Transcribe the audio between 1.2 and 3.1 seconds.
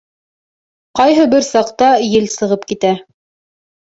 бер саҡта ел сығып китә.